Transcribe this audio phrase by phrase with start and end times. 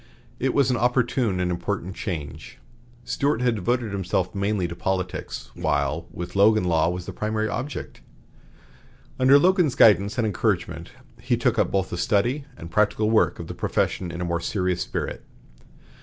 [0.39, 2.57] It was an opportune and important change.
[3.03, 8.01] Stuart had devoted himself mainly to politics, while with Logan law was the primary object.
[9.19, 10.89] Under Logan's guidance and encouragement,
[11.21, 14.41] he took up both the study and practical work of the profession in a more
[14.41, 15.23] serious spirit.